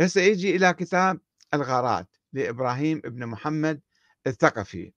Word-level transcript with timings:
هسه 0.00 0.20
يجي 0.20 0.56
إلى 0.56 0.72
كتاب 0.72 1.20
الغارات 1.54 2.16
لإبراهيم 2.32 3.02
ابن 3.04 3.26
محمد 3.26 3.80
الثقفي 4.26 4.92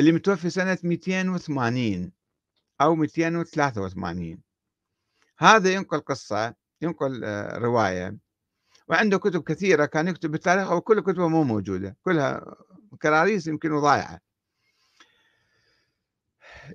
اللي 0.00 0.12
متوفي 0.12 0.50
سنة 0.50 0.78
280 0.82 2.12
أو 2.80 2.94
283 2.94 4.42
هذا 5.38 5.72
ينقل 5.72 6.00
قصة 6.00 6.54
ينقل 6.82 7.24
آه، 7.24 7.58
رواية 7.58 8.16
وعنده 8.88 9.18
كتب 9.18 9.42
كثيرة 9.42 9.86
كان 9.86 10.08
يكتب 10.08 10.30
بالتاريخ 10.30 10.72
وكل 10.72 11.00
كتبة 11.00 11.28
مو 11.28 11.42
موجودة 11.44 11.96
كلها 12.02 12.56
كراريس 13.02 13.46
يمكن 13.46 13.80
ضايعة 13.80 14.20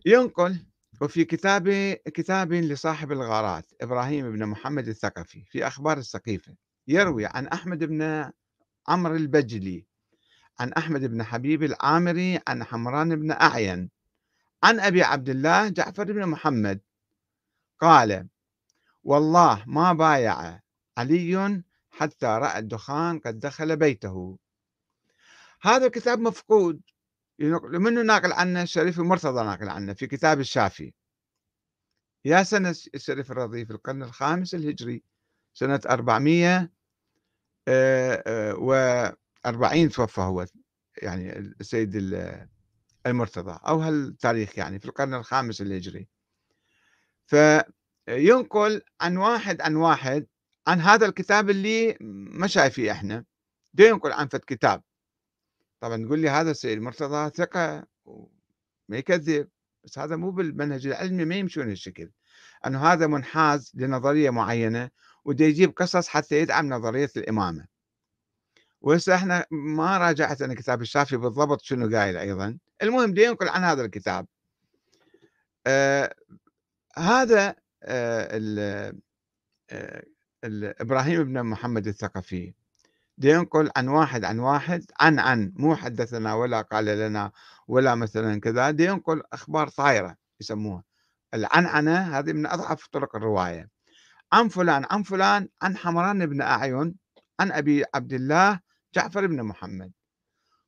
ينقل 0.05 0.65
وفي 1.01 1.25
كتاب 1.25 1.69
كتاب 2.05 2.53
لصاحب 2.53 3.11
الغارات 3.11 3.65
إبراهيم 3.81 4.31
بن 4.31 4.45
محمد 4.45 4.87
الثقفي 4.87 5.43
في 5.45 5.67
أخبار 5.67 5.97
السقيفة 5.97 6.55
يروي 6.87 7.25
عن 7.25 7.47
أحمد 7.47 7.83
بن 7.83 8.31
عمرو 8.87 9.15
البجلي 9.15 9.85
عن 10.59 10.73
أحمد 10.73 11.05
بن 11.05 11.23
حبيب 11.23 11.63
العامري 11.63 12.39
عن 12.47 12.63
حمران 12.63 13.15
بن 13.15 13.31
أعين 13.31 13.89
عن 14.63 14.79
أبي 14.79 15.03
عبد 15.03 15.29
الله 15.29 15.69
جعفر 15.69 16.03
بن 16.03 16.25
محمد. 16.25 16.81
قال 17.79 18.27
والله 19.03 19.63
ما 19.67 19.93
بايع 19.93 20.59
علي 20.97 21.63
حتى 21.91 22.25
رأى 22.25 22.59
الدخان 22.59 23.19
قد 23.19 23.39
دخل 23.39 23.75
بيته. 23.77 24.37
هذا 25.61 25.85
الكتاب 25.85 26.19
مفقود. 26.19 26.81
منه 27.79 28.01
ناقل 28.01 28.31
عنه؟ 28.33 28.61
الشريف 28.61 28.99
المرتضى 28.99 29.43
ناقل 29.43 29.69
عنه 29.69 29.93
في 29.93 30.07
كتاب 30.07 30.39
الشافي 30.39 30.93
يا 32.25 32.43
سنة 32.43 32.75
الشريف 32.95 33.31
الرضي 33.31 33.65
في 33.65 33.71
القرن 33.73 34.03
الخامس 34.03 34.55
الهجري 34.55 35.03
سنة 35.53 35.79
400 35.85 36.69
و40 39.45 39.95
توفى 39.95 40.21
هو 40.21 40.45
يعني 41.01 41.37
السيد 41.39 41.95
المرتضى 43.05 43.59
أو 43.67 43.79
هالتاريخ 43.79 44.57
يعني 44.57 44.79
في 44.79 44.85
القرن 44.85 45.13
الخامس 45.13 45.61
الهجري. 45.61 46.07
فينقل 47.27 48.81
عن 49.01 49.17
واحد 49.17 49.61
عن 49.61 49.75
واحد 49.75 50.27
عن 50.67 50.79
هذا 50.81 51.05
الكتاب 51.05 51.49
اللي 51.49 51.97
ما 52.01 52.47
شايفيه 52.47 52.91
إحنا 52.91 53.25
دي 53.73 53.83
ينقل 53.87 54.11
عن 54.11 54.27
فت 54.27 54.45
كتاب. 54.45 54.83
طبعا 55.81 56.05
تقول 56.05 56.19
لي 56.19 56.29
هذا 56.29 56.51
السيد 56.51 56.77
المرتضى 56.77 57.29
ثقة 57.29 57.87
ما 58.89 58.97
يكذب 58.97 59.47
بس 59.83 59.99
هذا 59.99 60.15
مو 60.15 60.31
بالمنهج 60.31 60.87
العلمي 60.87 61.25
ما 61.25 61.35
يمشون 61.35 61.69
هالشكل. 61.69 62.11
أنه 62.65 62.85
هذا 62.85 63.07
منحاز 63.07 63.71
لنظرية 63.75 64.29
معينة 64.29 64.89
وده 65.25 65.45
يجيب 65.45 65.71
قصص 65.71 66.07
حتى 66.07 66.39
يدعم 66.39 66.69
نظرية 66.69 67.09
الإمامة. 67.17 67.65
وهسه 68.81 69.15
إحنا 69.15 69.45
ما 69.51 69.97
راجعت 69.97 70.41
أنا 70.41 70.53
كتاب 70.53 70.81
الشافعي 70.81 71.19
بالضبط 71.19 71.61
شنو 71.61 71.97
قايل 71.97 72.17
أيضا. 72.17 72.57
المهم 72.81 73.13
دي 73.13 73.23
ينقل 73.23 73.49
عن 73.49 73.63
هذا 73.63 73.85
الكتاب. 73.85 74.27
آه 75.67 76.15
هذا 76.97 77.55
آه 77.83 78.93
آه 79.69 80.03
إبراهيم 80.81 81.23
بن 81.23 81.43
محمد 81.43 81.87
الثقفي. 81.87 82.53
ينقل 83.17 83.71
عن 83.77 83.87
واحد 83.87 84.25
عن 84.25 84.39
واحد 84.39 84.85
عن 84.99 85.19
عن 85.19 85.53
مو 85.55 85.75
حدثنا 85.75 86.33
ولا 86.33 86.61
قال 86.61 86.85
لنا 86.85 87.31
ولا 87.67 87.95
مثلا 87.95 88.39
كذا 88.39 88.69
ينقل 88.69 89.23
أخبار 89.33 89.67
طايرة 89.67 90.15
يسموها. 90.41 90.83
العنعنه 91.33 92.19
هذه 92.19 92.33
من 92.33 92.45
أضعف 92.45 92.87
طرق 92.87 93.15
الرواية. 93.15 93.69
عن 94.33 94.49
فلان 94.49 94.85
عن 94.91 95.03
فلان 95.03 95.47
عن 95.61 95.77
حمران 95.77 96.25
بن 96.25 96.41
أعين 96.41 96.95
عن 97.39 97.51
أبي 97.51 97.85
عبد 97.95 98.13
الله 98.13 98.59
جعفر 98.95 99.27
بن 99.27 99.43
محمد. 99.43 99.91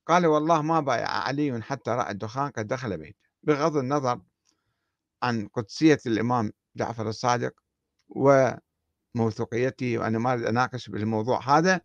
قال 0.07 0.25
والله 0.25 0.61
ما 0.61 0.79
بايع 0.79 1.09
علي 1.09 1.61
حتى 1.61 1.91
رأى 1.91 2.11
الدخان 2.11 2.51
قد 2.51 2.67
دخل 2.67 2.97
بيته 2.97 3.19
بغض 3.43 3.77
النظر 3.77 4.21
عن 5.23 5.47
قدسية 5.47 5.99
الإمام 6.05 6.51
جعفر 6.75 7.09
الصادق 7.09 7.53
وموثوقيته 9.15 9.97
وأنا 9.97 10.19
ما 10.19 10.33
أريد 10.33 10.45
أناقش 10.45 10.89
بالموضوع 10.89 11.57
هذا 11.57 11.81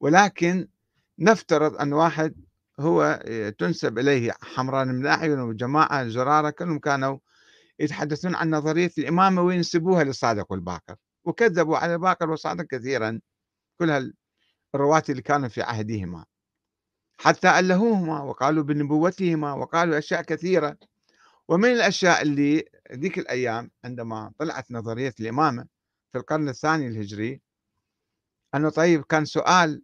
ولكن 0.00 0.68
نفترض 1.18 1.76
أن 1.76 1.92
واحد 1.92 2.34
هو 2.80 3.22
تنسب 3.58 3.98
إليه 3.98 4.32
حمران 4.40 4.98
بن 4.98 5.06
أعين 5.06 5.40
وجماعة 5.40 6.08
زرارة 6.08 6.50
كلهم 6.50 6.78
كانوا 6.78 7.18
يتحدثون 7.78 8.34
عن 8.34 8.50
نظرية 8.50 8.90
الإمامة 8.98 9.42
وينسبوها 9.42 10.04
للصادق 10.04 10.52
والباقر 10.52 10.96
وكذبوا 11.24 11.76
على 11.76 11.94
الباقر 11.94 12.30
والصادق 12.30 12.64
كثيرا 12.64 13.20
كل 13.78 14.12
الرواة 14.74 15.02
اللي 15.08 15.22
كانوا 15.22 15.48
في 15.48 15.62
عهدهما. 15.62 16.24
حتى 17.20 17.58
ألهوهما 17.58 18.22
وقالوا 18.22 18.64
بنبوتهما 18.64 19.52
وقالوا 19.52 19.98
أشياء 19.98 20.22
كثيرة. 20.22 20.76
ومن 21.48 21.72
الأشياء 21.72 22.22
اللي 22.22 22.64
ذيك 22.92 23.18
الأيام 23.18 23.70
عندما 23.84 24.32
طلعت 24.38 24.70
نظرية 24.70 25.14
الإمامة 25.20 25.66
في 26.12 26.18
القرن 26.18 26.48
الثاني 26.48 26.86
الهجري 26.88 27.40
أنه 28.54 28.70
طيب 28.70 29.04
كان 29.04 29.24
سؤال 29.24 29.82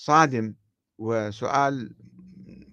صادم 0.00 0.54
وسؤال 0.98 1.96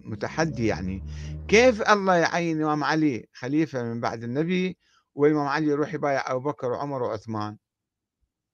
متحدي 0.00 0.66
يعني. 0.66 1.04
كيف 1.48 1.82
الله 1.82 2.14
يعين 2.14 2.56
الإمام 2.56 2.84
علي 2.84 3.26
خليفة 3.32 3.82
من 3.82 4.00
بعد 4.00 4.22
النبي 4.22 4.78
والإمام 5.14 5.46
علي 5.46 5.66
يروح 5.66 5.94
يبايع 5.94 6.30
أبو 6.30 6.50
بكر 6.50 6.70
وعمر 6.70 7.02
وعثمان؟ 7.02 7.56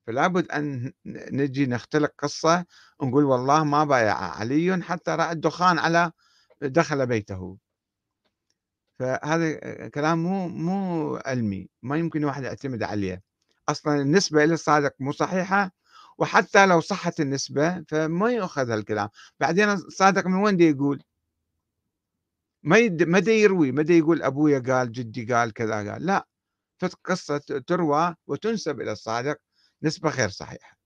فلا 0.06 0.26
بد 0.26 0.50
أن 0.50 0.92
نجي 1.06 1.66
نختلق 1.66 2.12
قصة 2.18 2.64
ونقول 2.98 3.24
والله 3.24 3.64
ما 3.64 3.84
بايع 3.84 4.14
علي 4.14 4.82
حتى 4.82 5.10
رأى 5.10 5.32
الدخان 5.32 5.78
على 5.78 6.12
دخل 6.62 7.06
بيته. 7.06 7.58
فهذا 8.98 9.58
كلام 9.88 10.18
مو 10.18 10.48
مو 10.48 11.16
علمي 11.16 11.68
ما 11.82 11.96
يمكن 11.96 12.24
واحد 12.24 12.42
يعتمد 12.44 12.82
عليه. 12.82 13.22
أصلا 13.68 14.00
النسبة 14.00 14.44
إلى 14.44 14.54
الصادق 14.54 14.94
مو 15.00 15.12
صحيحة 15.12 15.70
وحتى 16.19 16.66
لو 16.66 16.80
صحت 16.80 17.20
النسبة 17.20 17.84
فما 17.88 18.30
يؤخذ 18.32 18.70
هالكلام. 18.70 19.08
بعدين 19.41 19.70
الصادق 19.70 20.26
من 20.26 20.34
وين 20.34 20.56
دي 20.56 20.70
يقول؟ 20.70 21.02
ما 22.62 22.78
يد... 22.78 23.02
ما 23.02 23.19
دي 23.19 23.32
يروي 23.32 23.72
ما 23.72 23.82
دي 23.82 23.98
يقول 23.98 24.22
أبويا 24.22 24.58
قال 24.58 24.92
جدي 24.92 25.34
قال 25.34 25.53
كذا 25.53 25.92
قال. 25.92 26.06
لا 26.06 26.26
فقصة 26.78 27.38
تروى 27.38 28.14
وتنسب 28.26 28.80
إلى 28.80 28.92
الصادق 28.92 29.36
نسبة 29.82 30.10
غير 30.10 30.28
صحيحة. 30.28 30.78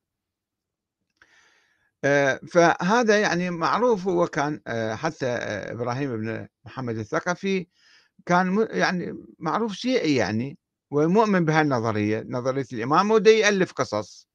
آه، 2.04 2.40
فهذا 2.48 3.20
يعني 3.20 3.50
معروف 3.50 4.08
هو 4.08 4.26
كان 4.26 4.60
آه، 4.66 4.94
حتى 4.94 5.26
آه، 5.26 5.72
إبراهيم 5.72 6.16
بن 6.16 6.48
محمد 6.64 6.98
الثقفي 6.98 7.66
كان 8.26 8.68
يعني 8.70 9.24
معروف 9.38 9.72
شيعي 9.74 10.16
يعني 10.16 10.58
ومؤمن 10.90 11.44
بهالنظرية 11.44 12.24
نظرية 12.28 12.66
الإمامة 12.72 13.14
ودي 13.14 13.30
يألف 13.30 13.72
قصص. 13.72 14.27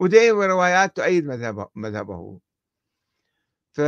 ودي 0.00 0.30
روايات 0.30 0.96
تؤيد 0.96 1.26
مذهبه, 1.26 1.68
مذهبه. 1.74 2.40
ف 3.72 3.80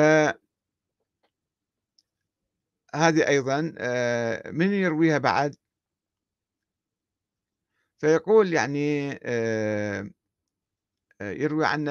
هذه 2.95 3.29
أيضا 3.29 3.75
آه، 3.79 4.51
من 4.51 4.73
يرويها 4.73 5.19
بعد؟ 5.19 5.57
فيقول 7.99 8.53
يعني 8.53 9.13
آه، 9.23 10.11
آه، 11.21 11.31
يروي 11.31 11.67
عن 11.67 11.89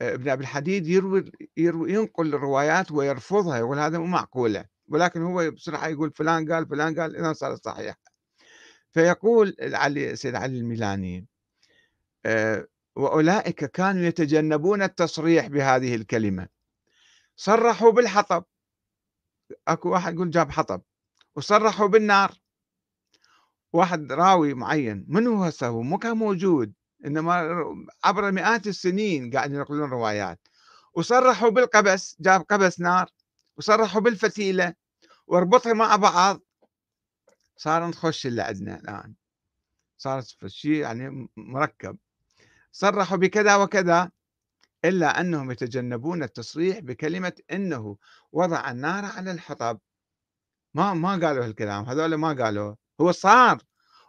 ابن 0.00 0.28
أبي 0.28 0.42
الحديد 0.42 0.86
يروي, 0.86 1.32
يروي 1.56 1.92
ينقل 1.92 2.34
الروايات 2.34 2.92
ويرفضها 2.92 3.58
يقول 3.58 3.78
هذا 3.78 3.98
مو 3.98 4.06
معقولة. 4.06 4.64
ولكن 4.88 5.22
هو 5.22 5.50
بسرعة 5.50 5.88
يقول 5.88 6.12
فلان 6.12 6.52
قال 6.52 6.68
فلان 6.68 7.00
قال 7.00 7.16
إذا 7.16 7.32
صارت 7.32 7.64
صحيح 7.64 7.96
فيقول 8.92 9.56
علي 9.60 10.16
سيد 10.16 10.34
علي 10.34 10.58
الميلاني 10.58 11.26
وأولئك 12.96 13.64
كانوا 13.64 14.02
يتجنبون 14.02 14.82
التصريح 14.82 15.46
بهذه 15.46 15.94
الكلمة. 15.94 16.48
صرحوا 17.36 17.90
بالحطب. 17.90 18.44
أكو 19.68 19.90
واحد 19.90 20.14
يقول 20.14 20.30
جاب 20.30 20.50
حطب. 20.50 20.82
وصرحوا 21.36 21.86
بالنار. 21.86 22.40
واحد 23.72 24.12
راوي 24.12 24.54
معين 24.54 25.06
من 25.08 25.26
هو 25.26 25.44
هسه 25.44 25.66
هو 25.66 25.82
مو 25.82 25.98
كان 25.98 26.16
موجود. 26.16 26.72
إنما 27.06 27.64
عبر 28.04 28.32
مئات 28.32 28.66
السنين 28.66 29.30
قاعدين 29.30 29.56
ينقلون 29.56 29.90
روايات. 29.90 30.48
وصرحوا 30.94 31.48
بالقبس 31.48 32.16
جاب 32.20 32.40
قبس 32.40 32.80
نار. 32.80 33.10
وصرحوا 33.56 34.00
بالفتيلة. 34.00 34.74
واربطها 35.26 35.72
مع 35.72 35.96
بعض. 35.96 36.40
صار 37.56 37.88
نخش 37.88 38.26
اللي 38.26 38.42
عندنا 38.42 38.80
الآن. 38.80 39.14
صارت 39.98 40.46
شيء 40.46 40.72
يعني 40.72 41.28
مركب. 41.36 41.98
صرحوا 42.72 43.16
بكذا 43.16 43.56
وكذا 43.56 44.10
إلا 44.84 45.20
أنهم 45.20 45.50
يتجنبون 45.50 46.22
التصريح 46.22 46.78
بكلمة 46.78 47.32
أنه 47.52 47.96
وضع 48.32 48.70
النار 48.70 49.04
على 49.04 49.30
الحطب. 49.30 49.78
ما 50.74 50.94
ما 50.94 51.10
قالوا 51.10 51.44
هالكلام 51.44 51.84
هذول 51.84 52.14
ما 52.14 52.32
قالوا. 52.32 52.74
هو 53.00 53.12
صار 53.12 53.62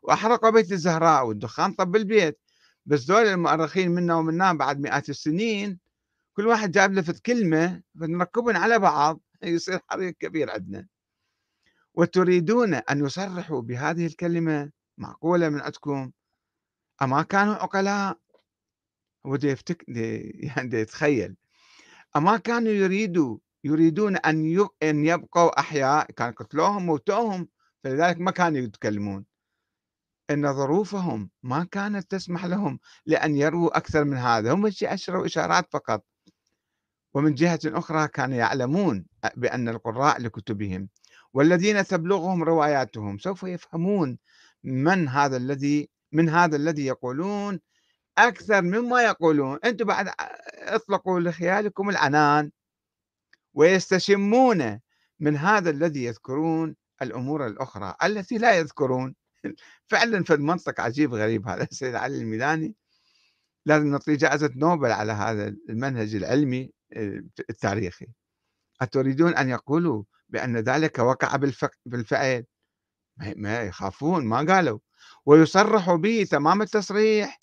وأحرقوا 0.03 0.49
بيت 0.49 0.71
الزهراء 0.71 1.27
والدخان 1.27 1.73
طب 1.73 1.95
البيت 1.95 2.39
بس 2.85 3.03
دول 3.05 3.25
المؤرخين 3.25 3.91
منا 3.91 4.15
ومنا 4.15 4.53
بعد 4.53 4.79
مئات 4.79 5.09
السنين 5.09 5.79
كل 6.37 6.47
واحد 6.47 6.71
جاب 6.71 6.93
لفت 6.93 7.19
كلمة 7.25 7.81
فنركبهم 7.99 8.57
على 8.57 8.79
بعض 8.79 9.21
يصير 9.43 9.79
حريق 9.89 10.15
كبير 10.19 10.51
عندنا. 10.51 10.87
وتريدون 11.95 12.73
أن 12.73 13.05
يصرحوا 13.05 13.61
بهذه 13.61 14.05
الكلمة 14.05 14.71
معقولة 14.97 15.49
من 15.49 15.61
عندكم؟ 15.61 16.11
أما 17.01 17.21
كانوا 17.23 17.53
عقلاء. 17.55 18.22
هو 19.25 19.37
يفتك 19.43 19.85
يعني 19.87 20.79
يتخيل. 20.79 21.35
أما 22.15 22.37
كانوا 22.37 22.71
يريدوا 22.71 23.37
يريدون 23.63 24.17
أن 24.17 24.67
أن 24.83 25.05
يبقوا 25.05 25.59
أحياء 25.59 26.11
كان 26.11 26.31
قتلوهم 26.31 26.85
موتوهم 26.85 27.47
فلذلك 27.83 28.19
ما 28.19 28.31
كانوا 28.31 28.59
يتكلمون. 28.59 29.25
أن 30.29 30.53
ظروفهم 30.53 31.29
ما 31.43 31.63
كانت 31.63 32.11
تسمح 32.11 32.45
لهم 32.45 32.79
لأن 33.05 33.37
يروا 33.37 33.77
أكثر 33.77 34.03
من 34.03 34.17
هذا. 34.17 34.53
هم 34.53 34.65
أشروا 34.83 35.25
إشارات 35.25 35.67
فقط. 35.71 36.05
ومن 37.13 37.33
جهة 37.33 37.59
أخرى 37.65 38.07
كانوا 38.07 38.37
يعلمون 38.37 39.05
بأن 39.35 39.69
القراء 39.69 40.21
لكتبهم 40.21 40.89
والذين 41.33 41.85
تبلغهم 41.85 42.43
رواياتهم 42.43 43.17
سوف 43.17 43.43
يفهمون 43.43 44.17
من 44.63 45.07
هذا 45.07 45.37
الذي 45.37 45.89
من 46.11 46.29
هذا 46.29 46.55
الذي 46.55 46.85
يقولون 46.85 47.59
أكثر 48.17 48.61
مما 48.61 49.03
يقولون 49.03 49.59
أنتم 49.65 49.85
بعد 49.85 50.11
أطلقوا 50.57 51.19
لخيالكم 51.19 51.89
العنان 51.89 52.51
ويستشمون 53.53 54.79
من 55.19 55.37
هذا 55.37 55.69
الذي 55.69 56.03
يذكرون 56.03 56.75
الأمور 57.01 57.47
الأخرى 57.47 57.95
التي 58.03 58.37
لا 58.37 58.57
يذكرون. 58.57 59.15
فعلا 59.91 60.23
في 60.23 60.33
المنطق 60.33 60.81
عجيب 60.81 61.13
غريب 61.13 61.47
هذا 61.47 61.63
السيد 61.63 61.95
علي 61.95 62.17
الميلاني. 62.17 62.75
لازم 63.65 63.87
نعطيه 63.87 64.15
جائزة 64.15 64.51
نوبل 64.55 64.91
على 64.91 65.11
هذا 65.11 65.47
المنهج 65.69 66.15
العلمي 66.15 66.71
آه، 66.93 67.23
التاريخي. 67.49 68.07
أتريدون 68.81 69.35
أن 69.35 69.49
يقولوا 69.49 70.03
بأن 70.29 70.57
ذلك 70.57 70.99
وقع 70.99 71.35
بالفعل؟ 71.85 72.45
ما 73.35 73.61
يخافون 73.61 74.25
ما 74.25 74.37
قالوا. 74.37 74.79
ويصرحوا 75.25 75.97
به 75.97 76.27
تمام 76.31 76.61
التصريح. 76.61 77.42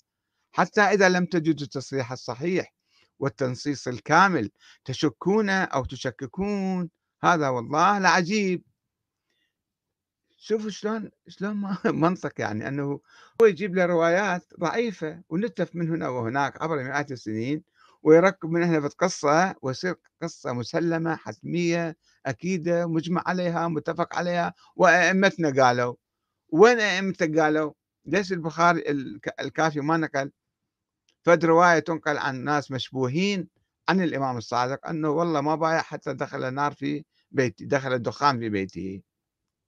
حتى 0.51 0.81
إذا 0.81 1.09
لم 1.09 1.25
تجدوا 1.25 1.65
التصريح 1.65 2.11
الصحيح 2.11 2.73
والتنصيص 3.19 3.87
الكامل 3.87 4.51
تشكون 4.85 5.49
أو 5.49 5.85
تشككون 5.85 6.89
هذا 7.23 7.49
والله 7.49 7.97
العجيب 7.97 8.63
شوفوا 10.37 10.69
شلون 10.69 11.11
شلون 11.27 11.77
منطق 11.85 12.41
يعني 12.41 12.67
أنه 12.67 12.99
هو 13.41 13.45
يجيب 13.45 13.75
له 13.75 13.85
روايات 13.85 14.53
ضعيفة 14.59 15.23
ونتف 15.29 15.75
من 15.75 15.89
هنا 15.89 16.09
وهناك 16.09 16.61
عبر 16.61 16.83
مئات 16.83 17.11
السنين 17.11 17.63
ويركب 18.03 18.49
من 18.49 18.63
هنا 18.63 18.89
في 18.89 19.55
ويصير 19.61 19.95
قصة 20.21 20.53
مسلمة 20.53 21.15
حتمية 21.15 21.97
أكيدة 22.25 22.87
مجمع 22.87 23.23
عليها 23.25 23.67
متفق 23.67 24.15
عليها 24.15 24.53
وأئمتنا 24.75 25.63
قالوا 25.63 25.95
وين 26.49 26.79
أئمتك 26.79 27.39
قالوا؟ 27.39 27.73
ليش 28.05 28.31
البخاري 28.33 28.83
الكافي 29.39 29.79
ما 29.79 29.97
نقل؟ 29.97 30.31
فد 31.25 31.45
رواية 31.45 31.79
تنقل 31.79 32.17
عن 32.17 32.43
ناس 32.43 32.71
مشبوهين 32.71 33.47
عن 33.89 34.01
الإمام 34.01 34.37
الصادق 34.37 34.87
أنه 34.87 35.09
والله 35.09 35.41
ما 35.41 35.55
بايع 35.55 35.81
حتى 35.81 36.13
دخل 36.13 36.43
النار 36.43 36.73
في 36.73 37.03
بيتي 37.31 37.65
دخل 37.65 37.93
الدخان 37.93 38.39
في 38.39 38.49
بيته. 38.49 39.01